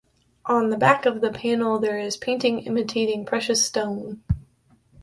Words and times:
On 0.47 0.71
the 0.71 0.77
back 0.79 1.05
of 1.05 1.21
the 1.21 1.29
panel 1.29 1.77
there 1.77 1.99
is 1.99 2.17
painting 2.17 2.61
imitating 2.61 3.23
precious 3.23 3.63
stone. 3.63 4.23